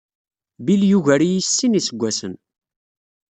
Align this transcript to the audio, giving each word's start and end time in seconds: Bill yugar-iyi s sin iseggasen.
Bill 0.65 0.81
yugar-iyi 0.91 1.41
s 1.43 1.47
sin 1.57 1.77
iseggasen. 1.79 2.33